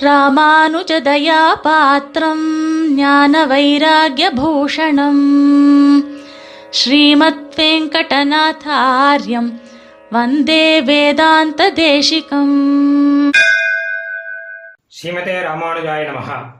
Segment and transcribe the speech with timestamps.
[0.00, 5.22] ராமானுஜதயா பாத்திரம் ஞான வைராகியபூஷணம்
[6.70, 9.60] ஸ்ரீமத் வெங்கடநாதாரியம்
[10.10, 13.42] வந்தே வேதாந்த தேசிகம்
[15.02, 16.52] ஸ்ரீமதே ராமானுஜாய நமஹா.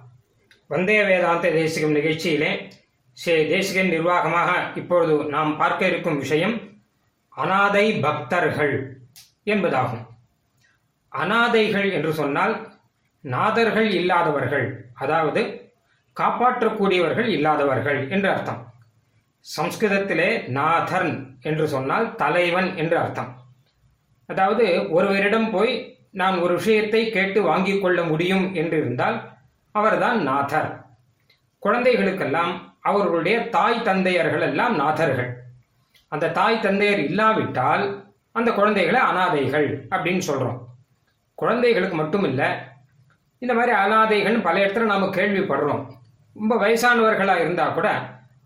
[0.68, 2.70] வந்தே வேதாந்த தேசிகம் நிகழ்ச்சியிலே
[3.12, 6.60] ஸ்ரீ தேசிகன் நிர்வாகமாக இப்பொழுது நாம் பார்க்க இருக்கும் விஷயம்
[7.28, 9.00] அனாதை பக்தர்கள்
[9.44, 10.06] என்பதாகும்.
[11.08, 12.69] அனாதைகள் என்று சொன்னால்
[13.24, 15.40] நாதர்கள் இல்லாதவர்கள் அதாவது
[16.16, 18.62] காப்பாற்றக்கூடியவர்கள் இல்லாதவர்கள் என்று அர்த்தம்.
[19.46, 21.12] சம்ஸ்கிருதத்திலே நாதன்
[21.42, 23.30] என்று சொன்னால் தலைவன் என்று அர்த்தம்.
[24.26, 25.72] அதாவது ஒருவரிடம் போய்
[26.10, 29.18] நான் ஒரு விஷயத்தை கேட்டு வாங்கிக் கொள்ள முடியும் என்று இருந்தால்
[29.74, 30.70] அவர்தான் நாதர்.
[31.58, 35.30] குழந்தைகளுக்கெல்லாம் அவர்களுடைய தாய் தந்தையர்கள் எல்லாம் நாதர்கள்.
[36.08, 37.84] அந்த தாய் தந்தையர் இல்லாவிட்டால்
[38.32, 40.58] அந்த குழந்தைகளை அனாதைகள் அப்படின்னு சொல்றோம்.
[41.34, 42.48] குழந்தைகளுக்கு மட்டும் இல்லை
[43.42, 45.82] இந்த மாதிரி அனாதைகள் பல இடத்துல நாம் கேள்விப்படுறோம்.
[46.36, 47.88] ரொம்ப வயசானவர்களாக இருந்தால் கூட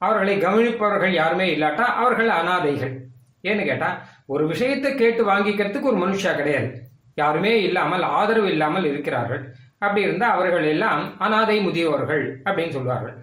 [0.05, 2.94] அவர்களை கவனிப்பவர்கள் யாருமே இல்லாட்டா அவர்கள் அனாதைகள்.
[3.42, 6.69] ஏன்னு கேட்டால் ஒரு விஷயத்தை கேட்டு வாங்கிக்கிறதுக்கு ஒரு மனுஷா கிடையாது.
[7.14, 9.42] யாருமே இல்லாமல் ஆதரவு இல்லாமல் இருக்கிறார்கள்.
[9.78, 13.16] அப்படி இருந்தால் அவர்கள் எல்லாம் அனாதை முதியவர்கள் அப்படின்னு சொல்வார்கள்.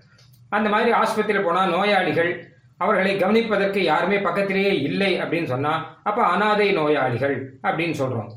[0.50, 2.32] அந்த மாதிரி ஆஸ்பத்திரியில் போனால் நோயாளிகள்
[2.78, 7.36] அவர்களை கவனிப்பதற்கு யாருமே பக்கத்திலேயே இல்லை அப்படின்னு சொன்னால் அப்போ அனாதை நோயாளிகள்
[7.68, 8.32] அப்படின்னு சொல்கிறோம்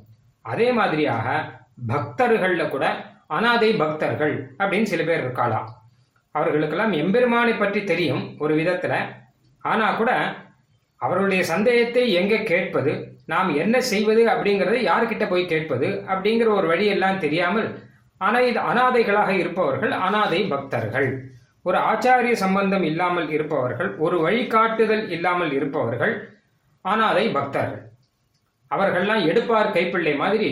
[0.44, 1.27] அதே மாதிரியாக
[1.92, 2.87] பக்தர்களில் கூட
[3.30, 5.69] அனாதை பக்தர்கள் அப்படின்னு சில பேர் இருக்காளாம்
[6.34, 8.98] அவர்களுக்கெல்லாம் எம்பெருமானை பற்றி தெரியும் ஒரு விதத்தில்.
[9.64, 10.11] ஆனால் கூட
[11.00, 12.92] அவர்களுடைய சந்தேகத்தை எங்கே கேட்பது?
[13.27, 17.69] நாம் என்ன செய்வது அப்படிங்கிறத யார்கிட்ட போய் கேட்பது அப்படிங்கிற ஒரு வழியெல்லாம் தெரியாமல்
[18.20, 21.09] அனை அனாதைகளாக இருப்பவர்கள் அனாதை பக்தர்கள்.
[21.62, 26.14] ஒரு ஆச்சாரிய சம்பந்தம் இல்லாமல் இருப்பவர்கள் ஒரு வழிகாட்டுதல் இல்லாமல் இருப்பவர்கள்
[26.84, 27.83] அனாதை பக்தர்கள்.
[28.70, 30.50] அவர்கள்லாம் எடுப்பார் கைப்பிள்ளை மாதிரி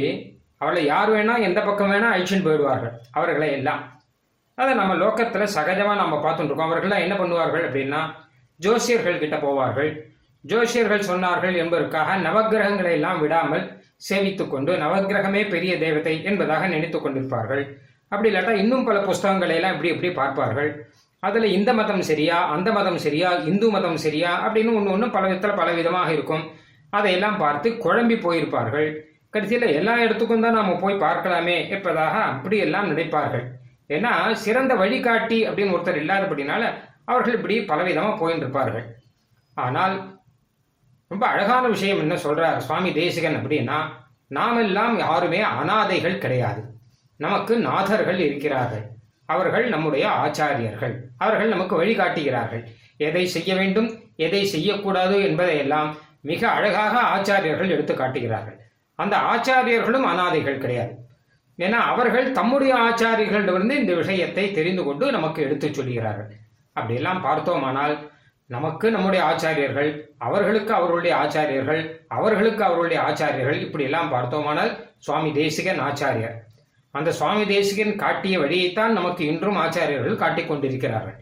[0.62, 2.94] அவளை யார் வேணா எந்த பக்கம் வேணா அழிச்சுன்னு போயிடுவார்கள்.
[3.12, 3.82] அவர்களை எல்லாம்.
[4.54, 6.66] அதை நம்ம லோக்கத்தில் சகஜமாக நம்ம பார்த்துட்டுருக்கோம்.
[6.68, 8.00] அவர்கள்லாம் என்ன பண்ணுவார்கள் அப்படின்னா
[8.60, 9.90] ஜோசியர்கள் கிட்ட போவார்கள்.
[10.44, 13.64] ஜோசியர்கள் சொன்னார்கள் என்பதற்காக நவக்கிரகங்களை எல்லாம் விடாமல்
[14.08, 17.64] சேவித்துக் கொண்டு நவக்கிரகமே பெரிய தேவதை என்பதாக நினைத்து கொண்டிருப்பார்கள்.
[18.08, 20.70] அப்படி இல்லாட்டா இன்னும் பல புஸ்தகங்களை எல்லாம் இப்படி இப்படி பார்ப்பார்கள்.
[21.22, 25.60] அதில் இந்த மதம் சரியா அந்த மதம் சரியா இந்து மதம் சரியா அப்படின்னு ஒன்று ஒன்று பல விதத்தில்
[25.60, 26.44] பல விதமாக இருக்கும்.
[26.90, 28.90] அதையெல்லாம் பார்த்து குழம்பி போயிருப்பார்கள்.
[29.34, 33.44] கடைசியில் எல்லா இடத்துக்கும் தான் நாம் போய் பார்க்கலாமே என்பதாக அப்படியெல்லாம் நினைப்பார்கள்.
[33.94, 34.12] ஏன்னா
[34.44, 36.62] சிறந்த வழிகாட்டி அப்படின்னு ஒருத்தர் இல்லாதபடினால
[37.04, 38.84] அவர்கள் இப்படி பலவிதமாக போயின்னு இருப்பார்கள்.
[39.56, 39.94] ஆனால்
[41.10, 43.78] ரொம்ப அழகான விஷயம் என்ன சொல்கிறார் சுவாமி தேசிகன் அப்படின்னா
[44.26, 46.62] நாமெல்லாம் யாருமே அனாதைகள் கிடையாது.
[47.20, 48.84] நமக்கு நாதர்கள் இருக்கிறார்கள்.
[49.26, 50.94] அவர்கள் நம்முடைய ஆச்சாரியர்கள்.
[51.24, 52.62] அவர்கள் நமக்கு வழிகாட்டுகிறார்கள்.
[53.08, 55.90] எதை செய்ய வேண்டும் எதை செய்யக்கூடாது என்பதையெல்லாம்
[56.30, 58.58] மிக அழகாக ஆச்சாரியர்கள் எடுத்து காட்டுகிறார்கள்
[59.02, 60.94] அந்த ஆச்சாரியர்களும் அனாதைகள் கிடையாது.
[61.58, 66.30] ஏன்னா அவர்கள் தம்முடைய ஆச்சாரியர்களிடமிருந்து இந்த விஷயத்தை தெரிந்து கொண்டு நமக்கு எடுத்துச் சொல்கிறார்கள்.
[66.72, 68.10] அப்படியெல்லாம் பார்த்தோமானால்
[68.46, 76.34] நமக்கு நம்முடைய ஆச்சாரியர்கள் அவர்களுக்கு அவர்களுடைய ஆச்சாரியர்கள் அவர்களுக்கு அவர்களுடைய ஆச்சாரியர்கள் இப்படி எல்லாம் பார்த்தோமானால் சுவாமி தேசிகன் ஆச்சாரியர்.
[76.90, 81.18] அந்த சுவாமி தேசிகன் காட்டிய வழியைத்தான் நமக்கு இன்றும் ஆச்சாரியர்கள் காட்டிக் கொண்டிருக்கிறார்கள்.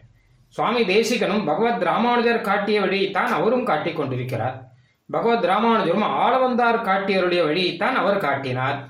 [0.48, 4.69] சுவாமி தேசிகனும் பகவத் ராமானுஜர் காட்டிய வழியைத்தான் அவரும் காட்டிக் கொண்டிருக்கிறார்.
[5.10, 8.88] பகவத் ராமானுஜரும் ஆளவந்தார் காட்டியவருடைய வழியைத்தான் அவர் காட்டினார்.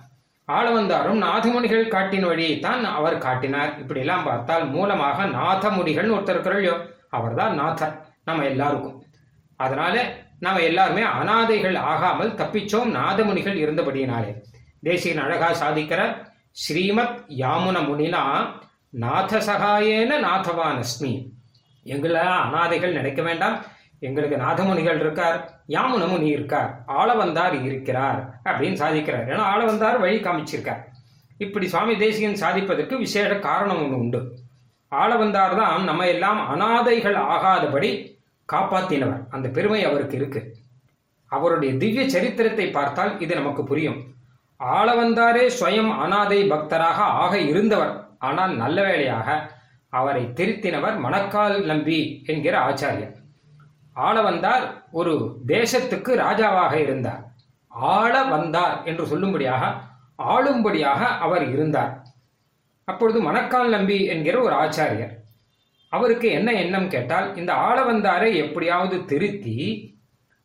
[0.48, 3.78] ஆளவந்தாரும் நாதமுனிகள் காட்டின வழியைத்தான் அவர் காட்டினார்.
[3.78, 8.06] இப்படி எல்லாம் பார்த்தால் மூலமாக நாதமுனிகள்னு ஒருத்தர் இருக்கிறோம் அவர்தான் நாதர்.
[8.24, 9.04] நம்ம எல்லாருக்கும்.
[9.56, 14.40] அதனால நாம் எல்லாருமே அனாதைகள் ஆகாமல் தப்பிச்சோம் நாதமுனிகள் இருந்தபடியினாலே.
[14.82, 18.46] தேசியன் அழகா சாதிக்கிற ஸ்ரீமத் யாமுன முனினா
[18.90, 21.28] நாத சகாயேன நாதவான் அஸ்மி
[21.82, 23.64] எங்களை அனாதைகள் நினைக்க வேண்டாம்.
[24.00, 25.38] எங்களுக்கு நாதமுனிகள் இருக்கார்
[25.68, 29.26] யாமுன முனி இருக்கார் ஆளவந்தார் இருக்கிறார் அப்படின்னு சாதிக்கிறார்.
[29.32, 30.80] ஏன்னா ஆளவந்தார் வழி காமிச்சிருக்கார்.
[31.44, 34.20] இப்படி சுவாமி தேசிகன் சாதிப்பதற்கு விசேட காரணம் ஒன்று உண்டு.
[34.92, 37.90] ஆளவந்தார் தான் நம்ம எல்லாம் அனாதைகள் ஆகாதபடி
[38.48, 39.22] காப்பாத்தினவர்.
[39.30, 40.42] அந்த பெருமை அவருக்கு இருக்கு.
[41.32, 44.00] அவருடைய திவ்ய சரித்திரத்தை பார்த்தால் இது நமக்கு புரியும்.
[44.60, 47.94] ஆளவந்தாரே ஸ்வயம் அனாதை பக்தராக ஆக இருந்தவர்.
[48.18, 49.28] ஆனால் நல்ல வேளையாக
[49.88, 53.14] அவரை திருத்தினவர் மணக்கால் நம்பி என்கிற ஆச்சாரியர்.
[53.92, 55.14] ஆள வந்தார் ஒரு
[55.46, 57.22] தேசத்துக்கு ராஜாவாக இருந்தார்.
[57.68, 59.72] ஆள வந்தார் என்று சொல்லும்படியாக
[60.18, 61.92] ஆளும்படியாக அவர் இருந்தார்.
[62.84, 65.14] அப்பொழுது மணக்கால் நம்பி என்கிற ஒரு ஆச்சாரியர்
[65.88, 69.56] அவருக்கு என்ன எண்ணம் கேட்டால் இந்த ஆள வந்தாரை எப்படியாவது திருத்தி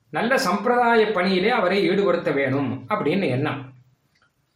[0.09, 3.59] நல்ல சம்பிரதாய பணியிலே அவரை ஈடுபடுத்த வேணும் அப்படின்னு எண்ணம்.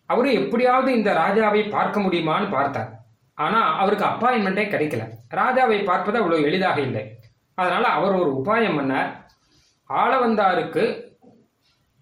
[0.05, 2.91] அவரு எப்படியாவது இந்த ராஜாவை பார்க்க முடியுமான்னு பார்த்தார்.
[3.33, 5.03] ஆனால் அவருக்கு அப்பாயின்மெண்ட்டே கிடைக்கல.
[5.29, 7.03] ராஜாவை பார்ப்பது அவ்வளோ எளிதாக இல்லை.
[7.59, 9.09] அதனால அவர் ஒரு உபாயம் பண்ணார்.
[9.89, 10.83] ஆளவந்தாருக்கு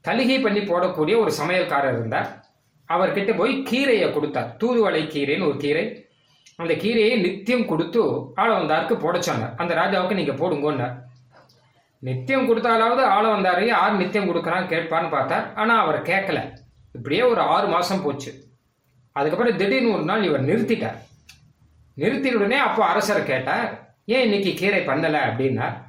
[0.08, 2.46] தலிகை பண்ணி போடக்கூடிய ஒரு சமையல்காரர் இருந்தார்.
[2.90, 4.56] அவர்கிட்ட போய் கீரையை கொடுத்தார்.
[4.60, 6.08] தூதுவளை கீரைன்னு ஒரு கீரை.
[6.56, 8.04] அந்த கீரையை நித்தியம் கொடுத்து
[8.36, 9.54] ஆளவந்தாருக்கு போட சொன்னார்.
[9.58, 10.96] அந்த ராஜாவுக்கு நீங்க போடுங்கன்னார்.
[12.00, 15.54] நித்தியம் கொடுத்தாலாவது ஆள யார் நித்தியம் கொடுக்குறான்னு கேட்பான்னு பார்த்தார்.
[15.54, 16.56] ஆனா அவர் கேட்கல.
[16.92, 18.34] இப்படியே ஒரு ஆறு மாசம் போச்சு.
[19.12, 20.98] அதுக்கப்புறம் திடீர்னு ஒரு நாள் இவர் நிறுத்திட்டார்.
[21.98, 25.86] நிறுத்தின உடனே அப்போ அரசரை கேட்டார் ஏன் இன்னைக்கு கீரை பண்ணல அப்படின்னார்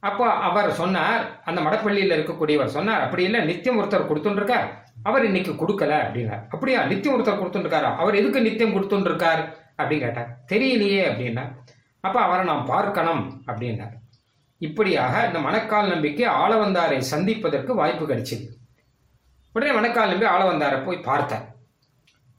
[0.00, 5.92] அப்போ அவர் சொன்னார் அந்த மடப்பள்ளியில் இருக்கக்கூடியவர் சொன்னார் அப்படி இல்லை நித்தியம் ஒருத்தர் கொடுத்துருக்கார் அவர் இன்னைக்கு கொடுக்கல
[6.04, 6.42] அப்படின்னார்.
[6.48, 7.96] அப்படியா நித்தியம் ஒருத்தர் கொடுத்துருக்காரா?
[7.96, 9.42] அவர் எதுக்கு நித்தியம் கொடுத்துருக்கார்?
[9.78, 10.38] அப்படின்னு கேட்டார்.
[10.52, 11.44] தெரியலையே அப்படின்னா
[12.00, 13.94] அப்போ அவரை நாம் பார்க்கணும் அப்படின்னார்.
[14.58, 18.48] இப்படியாக இந்த மணக்கால் நம்பிக்கை ஆளவந்தாரை சந்திப்பதற்கு வாய்ப்பு கிடைச்சிது.
[19.52, 21.56] உடனே மணக்கால் நம்பி ஆளவந்தாரை போய் பார்த்தார்.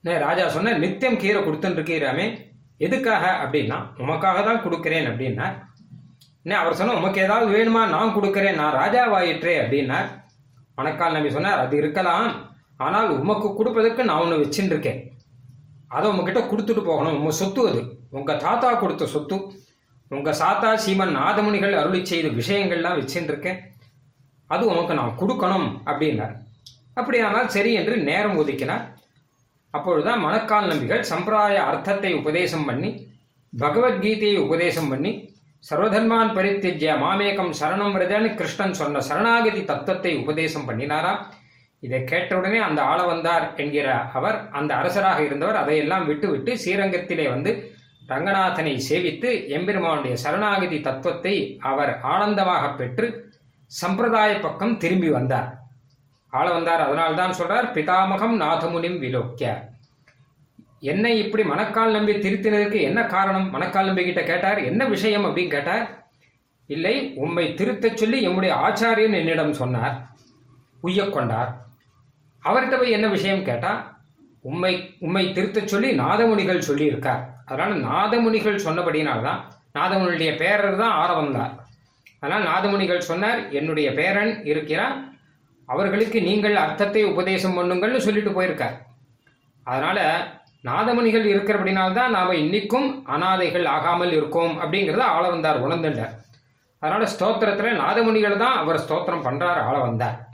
[0.02, 2.47] நான் ராஜா சொன்ன நித்தியம் கீரை கொடுத்துட்டு இருக்கீராமே
[2.86, 5.48] எதுக்காக அப்படின்னா உமக்காக தான் கொடுக்கிறேன் அப்படின்னா
[6.44, 7.82] என்ன அவர் சொன்ன உமக்கு ஏதாவது வேணுமா?
[7.94, 8.58] நான் கொடுக்கிறேன்.
[8.60, 10.08] நான் ராஜாவாயிற்றே அப்படின்னார்.
[10.78, 12.28] மணக்கால் நம்பி சொன்னார் அது இருக்கலாம்.
[12.86, 15.00] ஆனால் உமக்கு கொடுப்பதற்கு நான் ஒன்று வச்சுருக்கேன்
[15.96, 17.18] அதை உங்ககிட்ட கொடுத்துட்டு போகணும்.
[17.20, 17.82] உங்க சொத்து அது.
[18.18, 19.38] உங்க தாத்தா கொடுத்த சொத்து.
[20.12, 23.60] உங்க சாத்தா சீமன் நாதமுனிகள் அருளி செய்த விஷயங்கள்லாம் வச்சுருக்கேன்
[24.50, 26.36] அது உனக்கு நான் கொடுக்கணும் அப்படின்னார்.
[27.00, 28.86] அப்படியானால் சரி என்று நேரம் ஒதுக்கினார்.
[29.74, 32.90] அப்பொழுதுதான் மணக்கால் நம்பிகள் சம்பிரதாய அர்த்தத்தை உபதேசம் பண்ணி
[33.54, 35.12] பகவத்கீதையை உபதேசம் பண்ணி
[35.64, 41.14] சர்வதர்மான் பரித்தெஜ்ய மாமேகம் சரணம் விரதன்னு கிருஷ்ணன் சொன்ன சரணாகதி தத்துவத்தை உபதேசம் பண்ணினாரா?
[41.80, 47.52] இதை கேட்டவுடனே அந்த ஆள வந்தார் என்கிற அவர் அந்த அரசராக இருந்தவர் அதையெல்லாம் விட்டுவிட்டு ஸ்ரீரங்கத்திலே வந்து
[48.10, 53.08] ரங்கநாதனை சேவித்து எம்பெருமானுடைய சரணாகதி தத்துவத்தை அவர் ஆனந்தமாக பெற்று
[53.72, 55.67] சம்பிரதாய பக்கம் திரும்பி வந்தார்.
[56.30, 56.82] ஆள வந்தார்.
[56.82, 59.70] அதனால்தான் சொல்றார் பிதாமகம் நாதமுனிம் விலோக்கிய
[60.80, 63.50] என்னை இப்படி மணக்கால் நம்பி திருத்தினதுக்கு என்ன காரணம்?
[63.50, 64.58] மணக்கால் நம்பி கிட்ட கேட்டார்.
[64.58, 65.26] என்ன விஷயம்?
[65.26, 66.08] அப்படின்னு கேட்டார்.
[66.68, 70.08] இல்லை உம்மை திருத்தச் சொல்லி எம்முடைய ஆச்சாரியன் என்னிடம் சொன்னார்.
[70.84, 71.54] உய்யக்கொண்டார்
[72.44, 74.00] அவர்கிட்ட போய் என்ன விஷயம் கேட்டா
[74.42, 77.26] உம்மை உம்மை திருத்தச் சொல்லி நாதமுனிகள் சொல்லியிருக்கார்.
[77.46, 79.40] அதனால நாதமுனிகள் சொன்னபடினால்தான்
[79.76, 81.52] நாதமுனியுடைய பேரர் தான் ஆரவந்தார்.
[82.20, 85.17] அதனால் நாதமுனிகள் சொன்னார் என்னுடைய பேரன் இருக்கிறான்.
[85.68, 88.76] அவர்களுக்கு நீங்கள் அர்த்தத்தை உபதேசம் பண்ணுங்கள்னு சொல்லிட்டு போயிருக்கார்.
[89.64, 90.28] அதனால
[90.62, 96.14] நாதமணிகள் இருக்கிறபடினால்தான் நாம் இன்னைக்கும் அனாதைகள் ஆகாமல் இருக்கோம் அப்படிங்கிறத ஆள வந்தார் உணர்ந்துட்டார்
[96.80, 100.30] அதனால ஸ்தோத்திரத்தில் நாதமணிகள் தான் அவர் ஸ்தோத்திரம் பண்ணுறார் ஆள வந்தார்.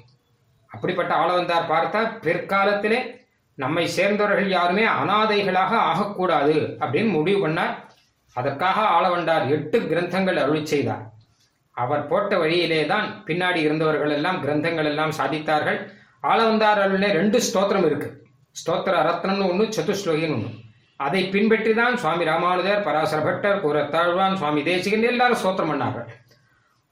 [0.68, 3.21] அப்படிப்பட்ட ஆள வந்தார் பார்த்தா பிற்காலத்திலே
[3.56, 7.74] நம்மை சேர்ந்தவர்கள் யாருமே அனாதைகளாக ஆகக்கூடாது அப்படின்னு முடிவு பண்ணார்.
[8.33, 9.50] அதற்காக ஆள வந்தார்.
[9.50, 11.12] எட்டு கிரந்தங்கள் அருள் செய்தார்.
[11.77, 15.79] அவர் போட்ட வழியிலே தான் பின்னாடி இருந்தவர்கள் எல்லாம் கிரந்தங்கள் எல்லாம் சாதித்தார்கள்.
[16.31, 18.09] ஆளவந்தார் அருள்ல ரெண்டு ஸ்தோத்திரம் இருக்கு.
[18.61, 20.51] ஸ்தோத்திர ரத்னம்னு ஒன்று சதுஸ்லோகின்னு ஒன்று
[20.99, 26.07] அதை பின்பற்றி தான் சுவாமி ராமானுஜர் பராசர பட்டர் கூரத்தாழ்வான் சுவாமி தேசிகன் எல்லாரும் ஸ்தோத்திரம் பண்ணார்கள்.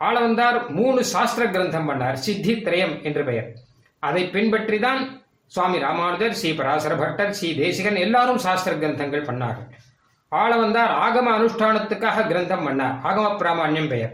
[0.01, 3.49] ஆளவந்தார் மூணு சாஸ்திர கிரந்தம் பண்ணார் சித்தி திரயம் என்று பெயர்.
[4.03, 5.01] அதை பின்பற்றி தான்
[5.51, 9.69] சுவாமி ராமானுஜர் ஸ்ரீ பராசர பட்டர் ஸ்ரீ தேசிகன் எல்லாரும் சாஸ்திர கிரந்தங்கள் பண்ணார்கள்.
[10.31, 12.97] ஆளவந்தார் ஆகம அனுஷ்டானத்துக்காக கிரந்தம் பண்ணார்.
[13.09, 14.13] ஆகம பிராமணியம் பெயர்.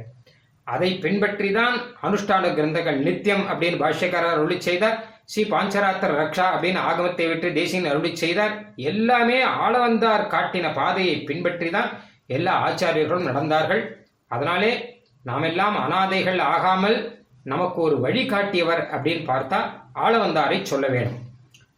[0.73, 1.75] அதை பின்பற்றி தான்
[2.07, 4.97] அனுஷ்டான கிரந்தங்கள் நித்தியம் அப்படின்னு பாஷ்யக்காரர் அருளி செய்தார்.
[5.31, 8.53] ஸ்ரீ பாஞ்சராத்திர ரக்ஷா அப்படின்னு ஆகமத்தை விட்டு தேசியன் அருளி செய்தார்.
[8.91, 11.89] எல்லாமே ஆளவந்தார் காட்டின பாதையை பின்பற்றி தான்
[12.37, 13.83] எல்லா ஆச்சாரியர்களும் நடந்தார்கள்.
[14.35, 14.71] அதனாலே
[15.29, 16.97] நாம் எல்லாம் அனாதைகள் ஆகாமல்
[17.51, 19.59] நமக்கு ஒரு வழி காட்டியவர் அப்படின்னு பார்த்தா
[20.05, 21.19] ஆளவந்தாரை சொல்ல வேண்டும்.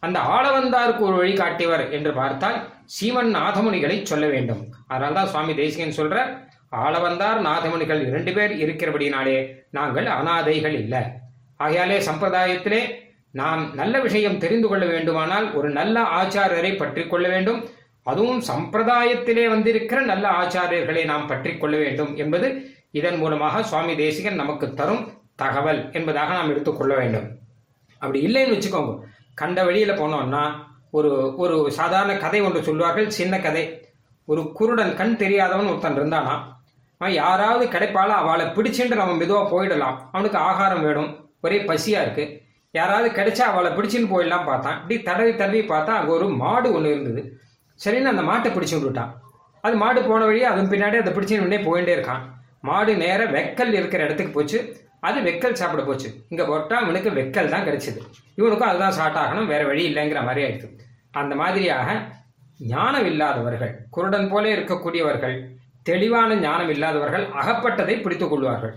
[0.05, 2.57] அந்த ஆளவந்தாருக்கு ஒரு வழி காட்டியவர் என்று பார்த்தால்
[2.95, 4.61] சீமன் நாதமுனிகளை சொல்ல வேண்டும்.
[4.91, 6.31] அதனால்தான் சுவாமி தேசிகன் சொல்றார்
[6.71, 9.37] ஆளவந்தார் நாதமுனிகள் இரண்டு பேர் இருக்கிறபடினாலே
[9.71, 11.01] நாங்கள் அனாதைகள் இல்லை.
[11.57, 12.81] ஆகையாலே சம்பிரதாயத்திலே
[13.31, 17.69] நாம் நல்ல விஷயம் தெரிந்து கொள்ள வேண்டுமானால் ஒரு நல்ல ஆச்சாரியரை பற்றி கொள்ள வேண்டும்.
[18.03, 22.47] அதுவும் சம்பிரதாயத்திலே வந்திருக்கிற நல்ல ஆச்சாரியர்களை நாம் பற்றி கொள்ள வேண்டும் என்பது
[22.91, 25.03] இதன் மூலமாக சுவாமி தேசிகன் நமக்கு தரும்
[25.35, 27.27] தகவல் என்பதாக நாம் எடுத்துக்கொள்ள வேண்டும்.
[27.97, 28.93] அப்படி இல்லைன்னு வச்சுக்கோங்க.
[29.33, 30.51] கண்ட வழியில் போனோம்னா
[30.91, 33.83] ஒரு ஒரு சாதாரண கதை ஒன்று சொல்வார்கள் சின்ன கதை.
[34.25, 36.33] ஒரு குருடன் கண் தெரியாதவன் ஒருத்தன் இருந்தானா?
[37.01, 39.97] அவன் யாராவது கிடைப்பால அவளை பிடிச்சுட்டு நம்ம மெதுவாக போயிடலாம்.
[40.15, 41.11] அவனுக்கு ஆகாரம் வேணும்.
[41.45, 42.23] ஒரே பசியா இருக்கு.
[42.73, 44.77] யாராவது கிடைச்சா அவளை பிடிச்சின்னு போயிடலாம் பார்த்தான்.
[44.81, 47.21] இப்படி தடவி தடவி பார்த்தா அங்கே ஒரு மாடு ஒன்று இருந்தது.
[47.79, 49.13] சரின்னு அந்த மாட்டை பிடிச்சி விட்டுட்டான்
[49.63, 52.21] அது மாடு போன வழியே அதன் பின்னாடி அதை பிடிச்சின்னு உடனே போயிட்டே இருக்கான்.
[52.67, 54.59] மாடு நேராக வெக்கல் இருக்கிற இடத்துக்கு போச்சு.
[55.07, 56.09] அது வெக்கல் சாப்பிட போச்சு.
[56.31, 57.99] இங்கே போட்டால் அவனுக்கு வெக்கல் தான் கிடைச்சிது.
[58.39, 60.69] இவனுக்கும் அதுதான் சாட்டாகணும் வேற வழி இல்லைங்கிற மாதிரி ஆயிடுச்சு
[61.21, 61.89] அந்த மாதிரியாக
[62.73, 65.37] ஞானம் இல்லாதவர்கள் குருடன் போல இருக்கக்கூடியவர்கள்
[65.85, 68.73] தெளிவான ஞானம் இல்லாதவர்கள் அகப்பட்டதை பிடித்துக் கொள்வார்கள்.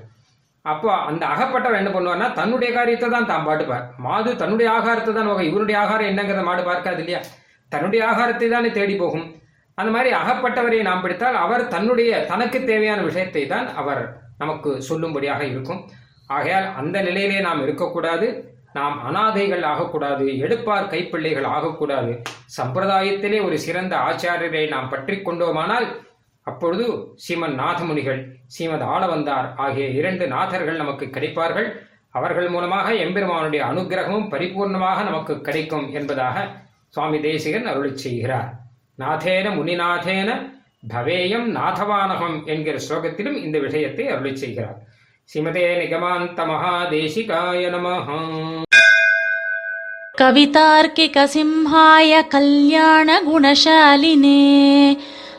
[0.65, 5.47] அப்போ அந்த அகப்பட்டவர் என்ன பண்ணுவார்னா தன்னுடைய காரியத்தை தான் தான் பாடுப்பார் மாது தன்னுடைய ஆகாரத்தை தான் வகை
[5.51, 7.21] இவருடைய ஆகாரம் என்னங்கிறத மாடு பார்க்காது இல்லையா?
[7.73, 9.27] தன்னுடைய ஆகாரத்தை தானே தேடி போகும்.
[9.79, 14.03] அந்த மாதிரி அகப்பட்டவரை நாம் பிடித்தால் அவர் தன்னுடைய தனக்கு தேவையான விஷயத்தை தான் அவர்
[14.43, 15.83] நமக்கு சொல்லும்படியாக இருக்கும்.
[16.37, 18.29] ஆகையால் அந்த நிலையிலே நாம் இருக்கக்கூடாது.
[18.79, 22.13] நாம் அனாதைகள் ஆகக்கூடாது எடுப்பார் கைப்பிள்ளைகள் ஆகக்கூடாது.
[22.59, 25.87] சம்பிரதாயத்திலே ஒரு சிறந்த ஆச்சாரியரை நாம் பற்றி கொண்டோமானால்
[26.48, 31.82] அப்பொழுது ஸ்ரீமன் நாதமுனிகள் ஸ்ரீமத் ஆளவந்தார் ஆகிய இரண்டு நாதர்கள் நமக்கு கிடைப்பார்கள்
[32.14, 36.50] அவர்கள் மூலமாக எம்பெருமானுடைய அனுகிரகமும் பரிபூர்ணமாக நமக்கு கிடைக்கும் என்பதாக
[36.90, 38.54] சுவாமி தேசிகன் அருளிச் செய்கிறார்
[39.00, 40.52] நாதேன முனிநாதேன
[40.88, 44.86] பவேயம் நாதவானகம் என்கிற ஸ்லோகத்திலும் இந்த விஷயத்தை அருளிச் செய்கிறார்
[45.30, 48.66] ஸ்ரீமதே நிகமாந்த மகாதேசிகாய நமஹ
[50.18, 54.40] कवितार्किकसिंहाय कल्याणगुणशालिने